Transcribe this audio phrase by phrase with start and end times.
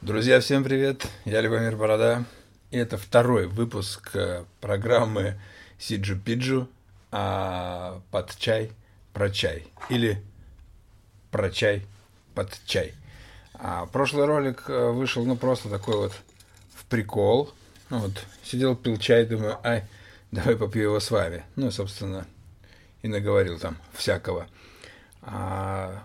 [0.00, 1.08] Друзья, всем привет!
[1.24, 2.24] Я Любомир Борода.
[2.70, 5.40] И это второй выпуск э, программы
[5.76, 6.68] Сиджу Пиджу
[7.10, 8.70] а, под чай
[9.12, 9.66] про чай.
[9.88, 10.22] Или
[11.32, 11.84] про чай
[12.36, 12.94] под чай.
[13.54, 16.12] А, прошлый ролик э, вышел, ну, просто такой вот
[16.76, 17.52] в прикол.
[17.90, 19.82] Ну, вот, сидел, пил чай, думаю, ай,
[20.30, 21.42] давай попью его с вами.
[21.56, 22.24] Ну, собственно,
[23.02, 24.46] и наговорил там всякого.
[25.22, 26.04] А,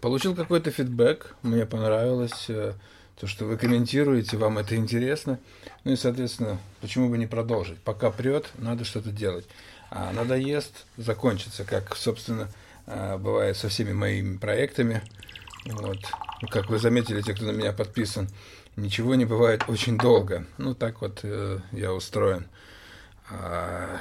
[0.00, 2.72] получил какой-то фидбэк, мне понравилось э,
[3.18, 5.38] то, что вы комментируете, вам это интересно.
[5.84, 7.78] Ну и, соответственно, почему бы не продолжить?
[7.80, 9.46] Пока прет, надо что-то делать.
[9.90, 12.48] А надоест, закончится, как, собственно,
[12.86, 15.02] э, бывает со всеми моими проектами.
[15.66, 15.98] Вот.
[16.42, 18.28] Ну, как вы заметили, те, кто на меня подписан,
[18.76, 20.46] ничего не бывает очень долго.
[20.58, 22.46] Ну, так вот э, я устроен.
[23.30, 24.00] А,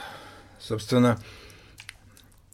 [0.60, 1.20] собственно,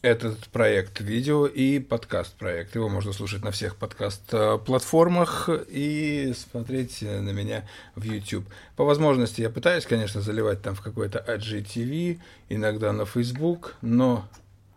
[0.01, 2.73] этот проект видео и подкаст проект.
[2.75, 8.45] Его можно слушать на всех подкаст-платформах и смотреть на меня в YouTube.
[8.77, 14.25] По возможности я пытаюсь, конечно, заливать там в какой-то IGTV, иногда на Facebook, но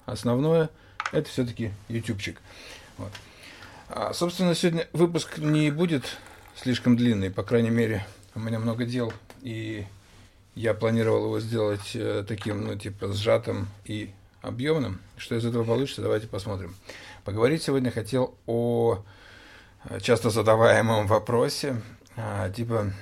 [0.07, 0.71] основное
[1.13, 2.41] это все-таки ютубчик.
[2.99, 3.13] Вот.
[3.91, 6.05] А, собственно, сегодня выпуск не будет
[6.57, 9.87] слишком длинный, по крайней мере, у меня много дел, и
[10.57, 14.11] я планировал его сделать э, таким, ну, типа, сжатым и
[14.43, 15.01] объемным.
[15.17, 16.75] Что из этого получится, давайте посмотрим.
[17.25, 19.03] Поговорить сегодня хотел о
[19.85, 21.81] э, часто задаваемом вопросе,
[22.17, 22.93] а, типа,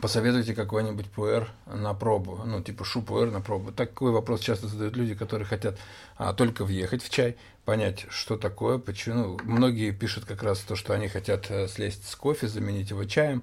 [0.00, 3.72] посоветуйте какой-нибудь пуэр на пробу, ну, типа шу пуэр на пробу.
[3.72, 5.78] Такой вопрос часто задают люди, которые хотят
[6.16, 9.14] а, только въехать в чай, понять, что такое, почему.
[9.14, 13.04] Ну, многие пишут как раз то, что они хотят э, слезть с кофе, заменить его
[13.04, 13.42] чаем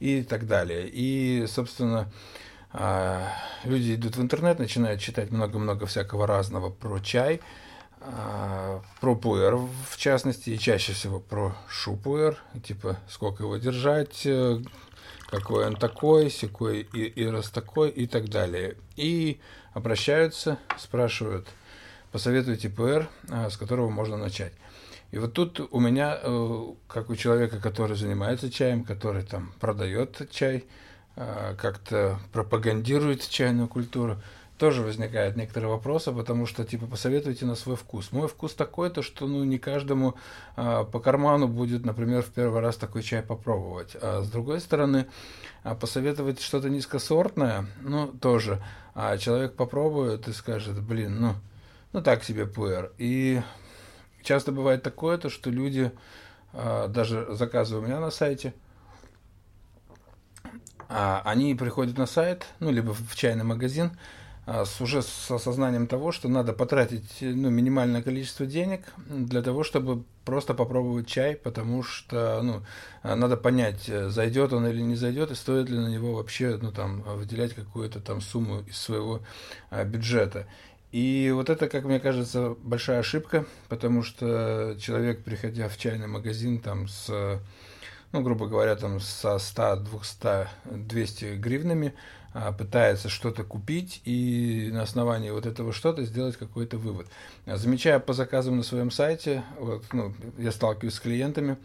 [0.00, 0.88] и так далее.
[0.88, 2.08] И, собственно, а,
[2.74, 7.40] люди идут в интернет, начинают читать много-много всякого разного про чай,
[8.00, 14.60] а, про пуэр в частности, и чаще всего про шупуэр, типа сколько его держать, э,
[15.28, 18.76] какой он такой, секой и, и раз такой и так далее.
[18.96, 19.40] И
[19.72, 21.48] обращаются, спрашивают,
[22.12, 24.52] посоветуйте пуэр, а, с которого можно начать.
[25.12, 30.28] И вот тут у меня, э, как у человека, который занимается чаем, который там продает
[30.30, 34.16] чай, а, как-то пропагандирует чайную культуру,
[34.58, 38.12] тоже возникают некоторые вопросы, потому что, типа, посоветуйте на свой вкус.
[38.12, 40.14] Мой вкус такой, то что, ну, не каждому
[40.56, 43.96] а, по карману будет, например, в первый раз такой чай попробовать.
[44.00, 45.06] А с другой стороны,
[45.64, 48.62] а посоветовать что-то низкосортное, ну, тоже.
[48.94, 51.34] А человек попробует и скажет, блин, ну,
[51.92, 52.92] ну, так себе пуэр.
[52.96, 53.42] И
[54.22, 55.90] часто бывает такое, то что люди,
[56.52, 58.54] а, даже заказывая у меня на сайте,
[60.88, 63.92] они приходят на сайт, ну, либо в чайный магазин,
[64.46, 69.64] а, с, уже с осознанием того, что надо потратить ну, минимальное количество денег для того,
[69.64, 72.62] чтобы просто попробовать чай, потому что ну,
[73.02, 77.00] надо понять, зайдет он или не зайдет, и стоит ли на него вообще ну, там,
[77.02, 79.20] выделять какую-то там сумму из своего
[79.70, 80.46] а, бюджета.
[80.92, 86.60] И вот это, как мне кажется, большая ошибка, потому что человек, приходя в чайный магазин
[86.60, 87.40] там с
[88.14, 91.94] ну, грубо говоря, там со 100, 200, 200 гривнами
[92.32, 97.08] а, пытается что-то купить и на основании вот этого что-то сделать какой-то вывод.
[97.44, 101.56] Замечая по заказам на своем сайте, вот, ну, я сталкиваюсь с клиентами,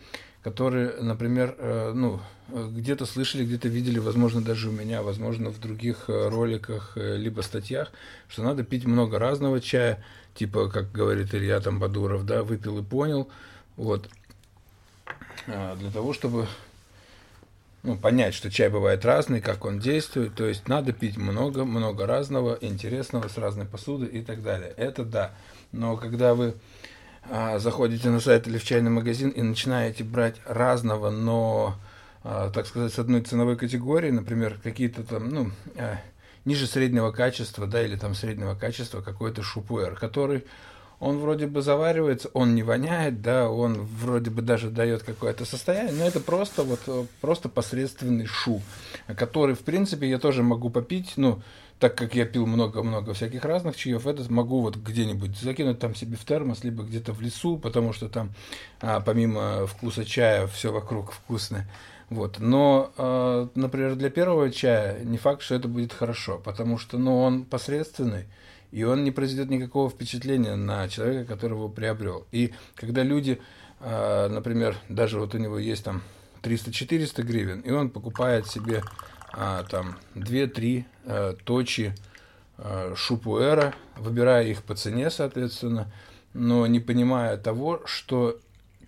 [0.42, 6.06] которые, например, э, ну, где-то слышали, где-то видели, возможно, даже у меня, возможно, в других
[6.08, 7.92] э, роликах, э, либо статьях,
[8.28, 12.84] что надо пить много разного чая, типа, как говорит Илья там Бадуров, да, выпил и
[12.84, 13.30] понял,
[13.76, 14.10] вот.
[15.52, 16.48] А, для того, чтобы
[17.82, 20.36] ну, понять, что чай бывает разный, как он действует.
[20.36, 24.74] То есть надо пить много-много разного, интересного, с разной посуды и так далее.
[24.78, 25.32] Это да.
[25.72, 26.56] Но когда вы
[27.30, 31.76] а, заходите на сайт или в чайный магазин и начинаете брать разного, но,
[32.24, 36.00] а, так сказать, с одной ценовой категории, например, какие-то там, ну, а,
[36.46, 40.44] ниже среднего качества, да, или там среднего качества какой-то шупуэр, который
[41.00, 45.94] он вроде бы заваривается, он не воняет, да, он вроде бы даже дает какое-то состояние,
[45.94, 48.62] но это просто вот э, просто посредственный шу,
[49.08, 51.42] который, в принципе, я тоже могу попить, ну,
[51.80, 56.18] так как я пил много-много всяких разных чаев, этот могу вот где-нибудь закинуть там себе
[56.18, 58.32] в термос, либо где-то в лесу, потому что там
[58.82, 61.70] а, помимо вкуса чая все вокруг вкусное.
[62.10, 62.40] Вот.
[62.40, 67.22] Но, э, например, для первого чая не факт, что это будет хорошо, потому что ну,
[67.22, 68.26] он посредственный,
[68.72, 72.28] и он не произведет никакого впечатления на человека, которого приобрел.
[72.32, 73.42] И когда люди,
[73.80, 76.02] а, например, даже вот у него есть там
[76.44, 78.84] 300-400 гривен, и он покупает себе
[79.34, 81.96] а, там 2-3 а, точи
[82.94, 85.90] шупуэра, выбирая их по цене, соответственно,
[86.34, 88.38] но не понимая того, что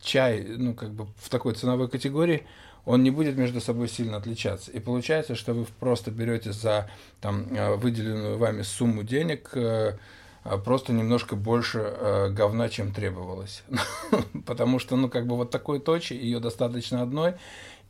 [0.01, 2.45] чай, ну, как бы в такой ценовой категории,
[2.85, 4.71] он не будет между собой сильно отличаться.
[4.71, 6.89] И получается, что вы просто берете за
[7.19, 9.97] там, э, выделенную вами сумму денег э,
[10.43, 13.63] э, просто немножко больше говна, чем требовалось.
[14.45, 17.35] Потому что, ну, как бы вот такой точи, ее достаточно одной,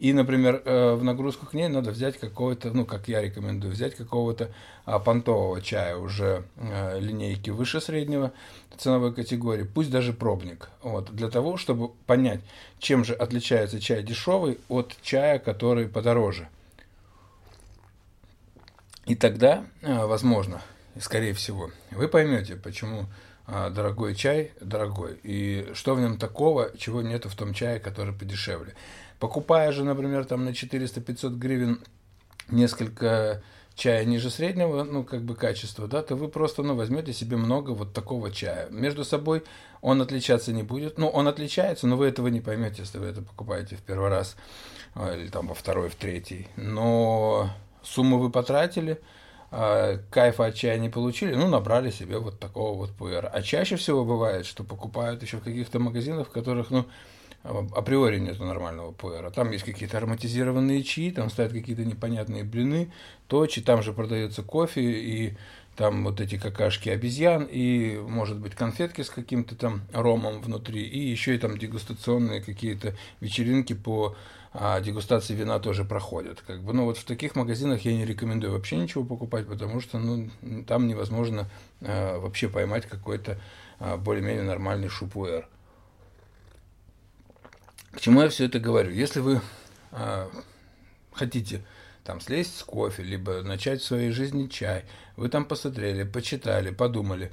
[0.02, 3.94] и, например, э, в нагрузку к ней надо взять какого-то, ну, как я рекомендую, взять
[3.94, 4.50] какого-то
[4.84, 8.32] а, понтового чая уже а, линейки выше среднего
[8.80, 12.40] ценовой категории, пусть даже пробник, вот, для того, чтобы понять,
[12.80, 16.50] чем же отличается чай дешевый от чая, который подороже.
[19.06, 20.64] И тогда, а, возможно,
[21.00, 23.06] скорее всего, вы поймете, почему
[23.46, 28.74] дорогой чай дорогой, и что в нем такого, чего нету в том чае, который подешевле.
[29.22, 31.80] Покупая же, например, там на 400-500 гривен
[32.50, 33.44] несколько
[33.76, 37.70] чая ниже среднего, ну, как бы качества, да, то вы просто, ну, возьмете себе много
[37.70, 38.68] вот такого чая.
[38.72, 39.44] Между собой
[39.82, 40.98] он отличаться не будет.
[40.98, 44.36] Ну, он отличается, но вы этого не поймете, если вы это покупаете в первый раз,
[44.96, 46.48] а, или там во второй, в третий.
[46.56, 47.52] Но
[47.84, 49.00] сумму вы потратили,
[49.52, 53.28] а, кайфа от чая не получили, ну, набрали себе вот такого вот пуэра.
[53.28, 56.88] А чаще всего бывает, что покупают еще в каких-то магазинах, в которых, ну,
[57.44, 59.32] априори нету нормального пуэра.
[59.32, 62.92] Там есть какие-то ароматизированные чаи, там стоят какие-то непонятные блины,
[63.28, 65.38] точи, там же продается кофе и
[65.76, 71.00] там вот эти какашки обезьян, и, может быть, конфетки с каким-то там ромом внутри, и
[71.00, 74.16] еще и там дегустационные какие-то вечеринки по
[74.54, 76.42] а, дегустации вина тоже проходят.
[76.42, 79.98] Как бы, ну, вот в таких магазинах я не рекомендую вообще ничего покупать, потому что
[79.98, 80.30] ну,
[80.68, 81.50] там невозможно
[81.82, 83.40] а, вообще поймать какой-то
[83.80, 85.48] а, более-менее нормальный шупуэр.
[87.92, 88.92] К чему я все это говорю?
[88.92, 89.42] Если вы
[89.92, 90.30] э,
[91.14, 91.64] хотите
[92.04, 94.86] там слезть с кофе, либо начать в своей жизни чай,
[95.18, 97.32] вы там посмотрели, почитали, подумали,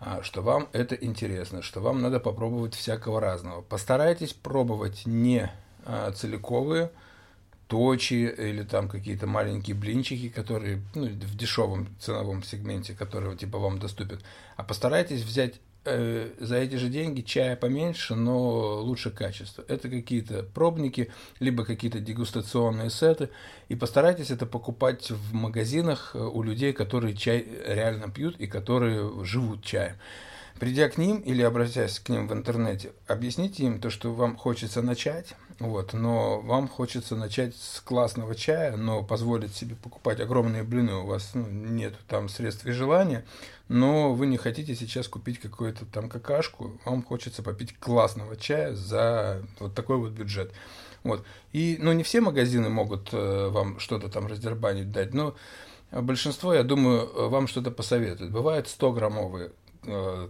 [0.00, 3.60] э, что вам это интересно, что вам надо попробовать всякого разного.
[3.60, 5.50] Постарайтесь пробовать не
[5.84, 6.90] э, целиковые,
[7.66, 13.78] точи или там какие-то маленькие блинчики, которые ну, в дешевом ценовом сегменте, которые типа вам
[13.78, 14.20] доступен,
[14.56, 19.64] а постарайтесь взять Э, за эти же деньги чая поменьше, но лучше качество.
[19.68, 23.30] Это какие-то пробники, либо какие-то дегустационные сеты.
[23.68, 29.24] И постарайтесь это покупать в магазинах э, у людей, которые чай реально пьют и которые
[29.24, 29.96] живут чаем.
[30.58, 34.82] Придя к ним или обратясь к ним в интернете, объясните им то, что вам хочется
[34.82, 40.94] начать, вот, но вам хочется начать с классного чая, но позволить себе покупать огромные блины,
[40.94, 43.24] у вас ну, нет там средств и желания,
[43.68, 49.42] но вы не хотите сейчас купить какую-то там какашку, вам хочется попить классного чая за
[49.60, 50.52] вот такой вот бюджет.
[51.04, 51.24] Вот.
[51.52, 55.36] И, ну, не все магазины могут э, вам что-то там раздербанить дать, но
[55.92, 58.32] большинство, я думаю, вам что-то посоветуют.
[58.32, 59.67] Бывают 100-граммовые Э,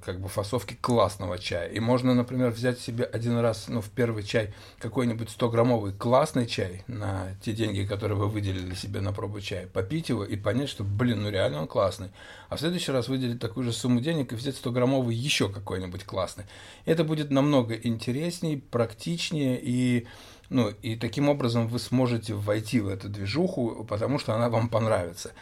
[0.04, 1.68] как бы фасовки классного чая.
[1.68, 6.84] И можно, например, взять себе один раз, ну, в первый чай какой-нибудь 100-граммовый классный чай
[6.86, 10.84] на те деньги, которые вы выделили себе на пробу чая, попить его и понять, что,
[10.84, 12.10] блин, ну реально он классный.
[12.48, 16.44] А в следующий раз выделить такую же сумму денег и взять 100-граммовый еще какой-нибудь классный.
[16.84, 20.06] Это будет намного интереснее, практичнее и
[20.50, 25.32] ну, и таким образом вы сможете войти в эту движуху, потому что она вам понравится.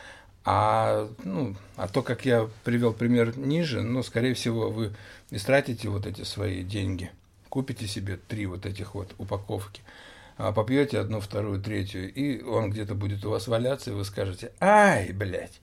[0.48, 4.94] А, ну, а то, как я привел пример ниже, ну, скорее всего, вы
[5.30, 7.10] истратите вот эти свои деньги,
[7.48, 9.82] купите себе три вот этих вот упаковки,
[10.36, 14.52] а попьете одну, вторую, третью, и он где-то будет у вас валяться, и вы скажете,
[14.60, 15.60] ай, блядь,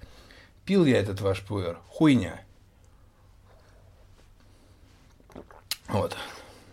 [0.66, 2.42] пил я этот ваш пуэр, хуйня.
[5.88, 6.18] Вот.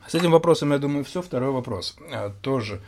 [0.08, 1.22] С этим вопросом, я думаю, все.
[1.22, 1.96] Второй вопрос.
[2.10, 2.80] А, тоже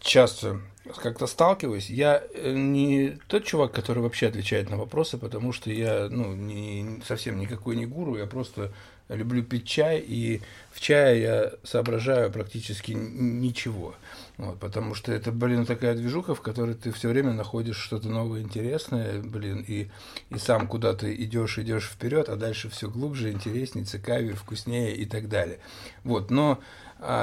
[0.00, 0.60] часто
[1.00, 1.90] как-то сталкиваюсь.
[1.90, 7.00] Я э, не тот чувак, который вообще отвечает на вопросы, потому что я ну, не,
[7.06, 8.72] совсем никакой не гуру, я просто
[9.08, 10.40] люблю пить чай, и
[10.72, 13.94] в чае я соображаю практически ничего.
[14.38, 18.40] Вот, потому что это, блин, такая движуха, в которой ты все время находишь что-то новое,
[18.40, 19.88] интересное, блин, и,
[20.30, 25.28] и сам куда-то идешь, идешь вперед, а дальше все глубже, интереснее, цикавее, вкуснее и так
[25.28, 25.58] далее.
[26.04, 26.58] Вот, но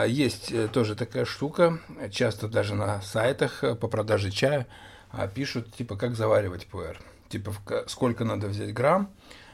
[0.08, 1.80] есть э, тоже такая штука,
[2.12, 4.68] часто даже на сайтах э, по продаже чая
[5.12, 7.00] а, пишут, типа, как заваривать пуэр.
[7.30, 7.54] Типа,
[7.88, 9.10] сколько надо взять грамм,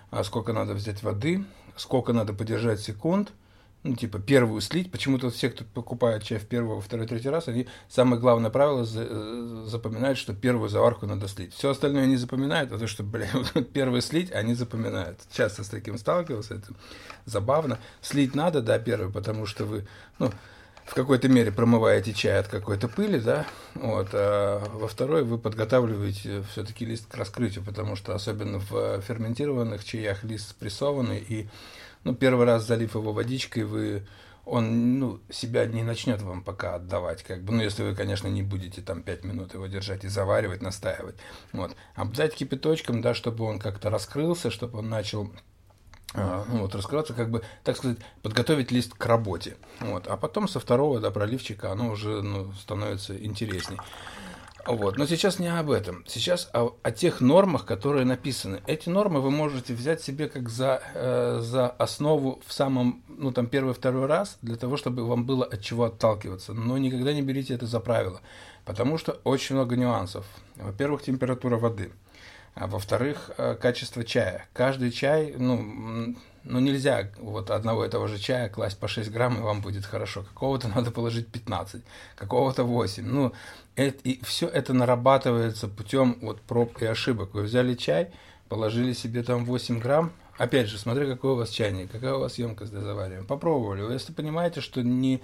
[0.10, 3.32] а, сколько надо взять воды, сколько надо подержать секунд–
[3.86, 4.92] ну, типа, первую слить.
[4.92, 9.64] Почему-то все, кто покупает чай в первый, второй, третий раз, они самое главное правило э,
[9.68, 11.54] запоминают, что первую заварку надо слить.
[11.54, 15.20] Все остальное не запоминают, а то, что, блин, первую слить, они запоминают.
[15.32, 16.74] Часто с таким сталкивался, это
[17.26, 17.78] забавно.
[18.02, 19.88] Слить надо, да, первую, потому что вы,
[20.18, 20.32] ну,
[20.86, 26.44] в какой-то мере промываете чай от какой-то пыли, да, вот, а во второй вы подготавливаете
[26.52, 31.50] все-таки лист к раскрытию, потому что особенно в ферментированных чаях лист спрессованный, и
[32.04, 34.06] ну, первый раз залив его водичкой, вы
[34.46, 38.44] он ну, себя не начнет вам пока отдавать, как бы, ну, если вы, конечно, не
[38.44, 41.16] будете там 5 минут его держать и заваривать, настаивать.
[41.52, 41.76] Вот.
[41.96, 45.32] Обдать кипяточком, да, чтобы он как-то раскрылся, чтобы он начал
[46.14, 49.58] ну, вот, раскрываться, как бы, так сказать, подготовить лист к работе.
[49.80, 50.08] Вот.
[50.08, 53.78] А потом со второго, да, проливчика оно уже ну, становится интересней.
[54.66, 54.98] Вот.
[54.98, 56.04] Но сейчас не об этом.
[56.08, 58.62] Сейчас о, о тех нормах, которые написаны.
[58.66, 63.46] Эти нормы вы можете взять себе как за, э, за основу в самом, ну там
[63.46, 66.54] первый-второй раз, для того, чтобы вам было от чего отталкиваться.
[66.54, 68.22] Но никогда не берите это за правило,
[68.66, 70.26] потому что очень много нюансов.
[70.56, 71.92] Во-первых, температура воды.
[72.56, 74.48] А во-вторых, э, качество чая.
[74.54, 79.42] Каждый чай, ну, ну, нельзя вот одного этого же чая класть по 6 грамм, и
[79.42, 80.24] вам будет хорошо.
[80.24, 81.84] Какого-то надо положить 15,
[82.16, 83.06] какого-то 8.
[83.06, 83.34] Ну,
[83.76, 87.34] это, и все это нарабатывается путем вот проб и ошибок.
[87.34, 88.12] Вы взяли чай,
[88.48, 92.38] положили себе там 8 грамм, опять же, смотря какой у вас чайник, какая у вас
[92.38, 93.26] емкость для заваривания.
[93.26, 93.92] Попробовали.
[93.94, 95.22] Если понимаете, что не,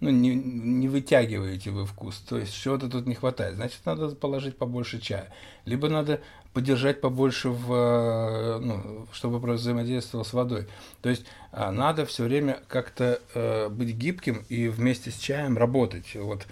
[0.00, 4.56] ну, не, не вытягиваете вы вкус, то есть чего-то тут не хватает, значит, надо положить
[4.56, 5.32] побольше чая.
[5.64, 6.20] Либо надо
[6.52, 10.68] подержать побольше, в, э, ну, чтобы взаимодействовал с водой.
[11.00, 16.14] То есть а, надо все время как-то э, быть гибким и вместе с чаем работать.
[16.14, 16.46] Вот.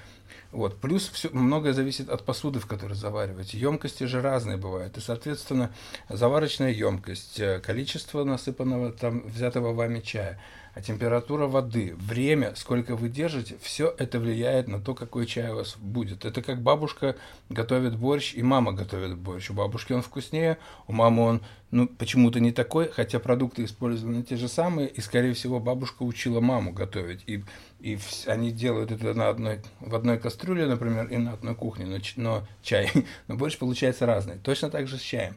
[0.52, 0.80] Вот.
[0.80, 3.58] Плюс все, многое зависит от посуды, в которой завариваете.
[3.58, 4.96] Емкости же разные бывают.
[4.96, 5.72] И, соответственно,
[6.08, 10.40] заварочная емкость, э, количество насыпанного там взятого вами чая–
[10.72, 15.56] а температура воды, время, сколько вы держите, все это влияет на то, какой чай у
[15.56, 16.24] вас будет.
[16.24, 17.16] Это как бабушка
[17.48, 19.50] готовит борщ и мама готовит борщ.
[19.50, 21.42] У бабушки он вкуснее, у мамы он
[21.72, 26.40] ну, почему-то не такой, хотя продукты использованы те же самые, и, скорее всего, бабушка учила
[26.40, 27.22] маму готовить.
[27.26, 27.44] И,
[27.80, 31.98] и они делают это на одной, в одной кастрюле, например, и на одной кухне, но,
[32.16, 32.90] но чай,
[33.28, 34.38] но борщ получается разный.
[34.38, 35.36] Точно так же с чаем.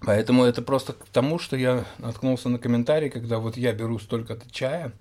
[0.00, 4.48] Поэтому это просто к тому, что я наткнулся на комментарий, когда вот я беру столько-то
[4.50, 4.92] чая,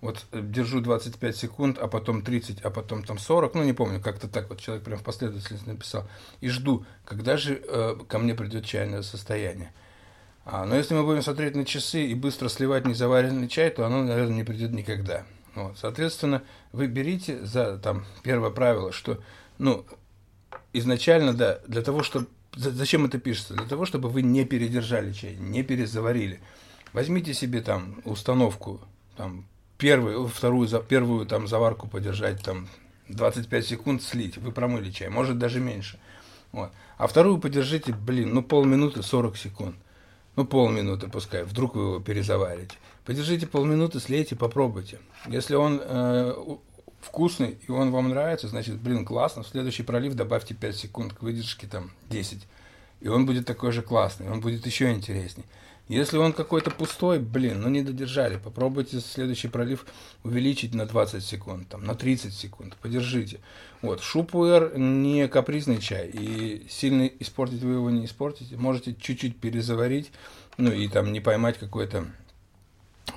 [0.00, 4.00] вот э, держу 25 секунд, а потом 30, а потом там 40, ну не помню,
[4.00, 6.08] как-то так вот человек прям в последовательности написал,
[6.40, 9.72] и жду, когда же э, ко мне придет чайное состояние.
[10.46, 14.02] А, но если мы будем смотреть на часы и быстро сливать незаваренный чай, то оно,
[14.04, 15.24] наверное, не придет никогда.
[15.54, 19.20] Вот, соответственно, вы берите за там первое правило, что
[19.58, 19.84] ну
[20.72, 23.52] изначально, да, для того, чтобы Зачем это пишется?
[23.52, 26.40] Для того, чтобы вы не передержали чай, не перезаварили.
[26.94, 28.80] Возьмите себе там установку,
[29.14, 29.44] там,
[29.76, 32.68] первую, вторую, первую там заварку подержать, там,
[33.08, 35.98] 25 секунд слить, вы промыли чай, может даже меньше.
[36.50, 36.72] Вот.
[36.96, 39.76] А вторую подержите, блин, ну полминуты 40 секунд.
[40.36, 42.76] Ну полминуты пускай, вдруг вы его перезаварите.
[43.06, 44.98] Подержите полминуты, слейте, попробуйте.
[45.26, 46.34] Если он э,
[47.00, 51.22] вкусный и он вам нравится, значит, блин, классно, в следующий пролив добавьте 5 секунд к
[51.22, 52.46] выдержке, там, 10.
[53.00, 55.44] И он будет такой же классный, он будет еще интересней.
[55.88, 59.86] Если он какой-то пустой, блин, ну не додержали, попробуйте следующий пролив
[60.24, 63.38] увеличить на 20 секунд, там, на 30 секунд, подержите.
[63.82, 70.10] Вот, шупуэр не капризный чай, и сильно испортить вы его не испортите, можете чуть-чуть перезаварить,
[70.56, 72.06] ну и там не поймать какой-то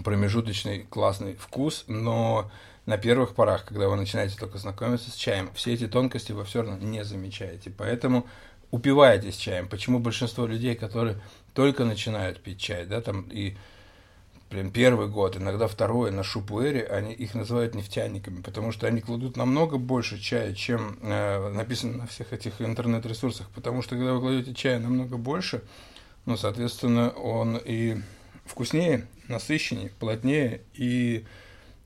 [0.04, 2.52] промежуточный классный вкус, но
[2.86, 6.62] на первых порах, когда вы начинаете только знакомиться с чаем, все эти тонкости вы все
[6.62, 7.70] равно не замечаете.
[7.70, 8.28] Поэтому
[8.72, 9.68] упиваетесь чаем.
[9.68, 11.22] Почему большинство людей, которые
[11.60, 13.56] только начинают пить чай, да, там и
[14.50, 19.38] прям первый год, иногда второй на шупуэре, они их называют нефтяниками, потому что они кладут
[19.38, 24.54] намного больше чая, чем э, написано на всех этих интернет-ресурсах, потому что когда вы кладете
[24.54, 25.62] чая намного больше,
[26.26, 27.98] ну, соответственно, он и
[28.46, 31.26] вкуснее, насыщеннее, плотнее и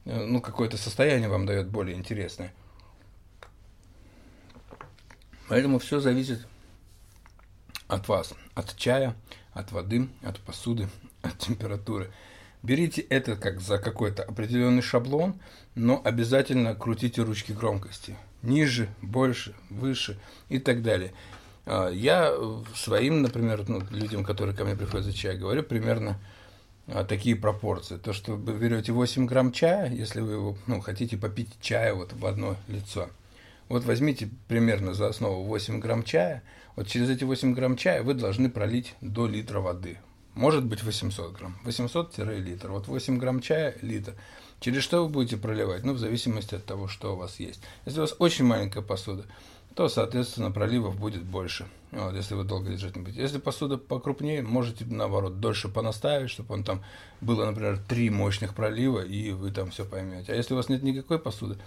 [0.05, 2.53] Э, ну, какое-то состояние вам дает более интересное.
[5.47, 6.45] Поэтому все зависит
[7.93, 9.15] от вас, от чая,
[9.53, 10.87] от воды, от посуды,
[11.21, 12.11] от температуры.
[12.61, 15.35] Берите это как за какой-то определенный шаблон,
[15.75, 18.15] но обязательно крутите ручки громкости.
[18.41, 20.17] Ниже, больше, выше
[20.49, 21.13] и так далее.
[21.65, 22.33] А, я
[22.75, 26.19] своим, например, ну, людям, которые ко мне приходят за чай, говорю примерно
[26.87, 27.97] а, такие пропорции.
[27.97, 32.13] То, что вы берете 8 грамм чая, если вы его, ну, хотите попить чая вот
[32.13, 33.09] в одно лицо.
[33.69, 36.43] Вот возьмите примерно за основу 8 грамм чая.
[36.75, 39.97] Вот через эти 8 грамм чая вы должны пролить до литра воды.
[40.35, 41.55] Может быть 800 грамм.
[41.63, 42.69] 800-литр.
[42.71, 44.15] Вот 8 грамм чая– литр.
[44.59, 45.83] Через что вы будете проливать?
[45.83, 47.61] Ну, в зависимости от того, что у вас есть.
[47.85, 49.25] Если у вас очень маленькая посуда,
[49.75, 53.21] то, соответственно, проливов будет больше, вот, если вы долго держать не будете.
[53.21, 56.83] Если посуда покрупнее, можете, наоборот, дольше понаставить, чтобы он там
[57.21, 60.31] было, например, три мощных пролива, и вы там все поймете.
[60.31, 61.57] А если у вас нет никакой посуды,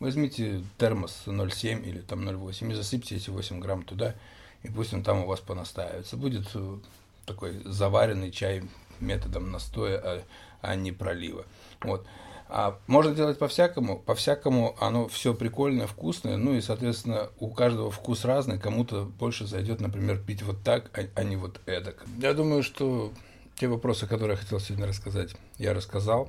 [0.00, 4.14] возьмите термос 0,7 или там 0,8 и засыпьте эти 8 грамм туда,
[4.62, 6.16] и пусть он там у вас понастаивается.
[6.16, 6.78] Будет э,
[7.26, 8.62] такой заваренный чай
[9.00, 10.22] методом настоя, а,
[10.62, 11.44] а не пролива.
[11.82, 12.06] Вот.
[12.48, 18.24] А можно делать по-всякому, по-всякому оно все прикольное, вкусное, ну и, соответственно, у каждого вкус
[18.24, 22.04] разный, кому-то больше зайдет, например, пить вот так, а, а не вот эдак.
[22.18, 23.12] Я думаю, что
[23.56, 26.28] те вопросы, которые я хотел сегодня рассказать, я рассказал,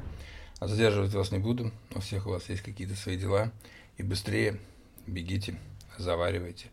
[0.60, 3.52] а задерживать вас не буду, у всех у вас есть какие-то свои дела,
[3.98, 4.60] и быстрее
[5.08, 5.60] бегите,
[5.98, 6.68] заваривайте,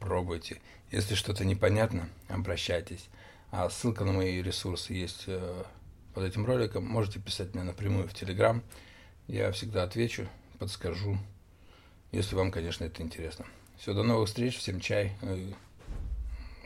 [0.00, 0.60] пробуйте.
[0.90, 3.08] Если что-то непонятно, обращайтесь.
[3.50, 5.64] А ссылка на мои ресурсы есть э,
[6.14, 6.84] под этим роликом.
[6.84, 8.62] Можете писать мне напрямую в Телеграм.
[9.28, 10.28] Я всегда отвечу,
[10.58, 11.18] подскажу,
[12.12, 13.44] если вам, конечно, это интересно.
[13.78, 15.12] Все, до новых встреч, всем чай,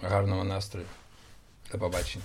[0.01, 0.87] гарного настрою.
[1.73, 2.25] До побачення.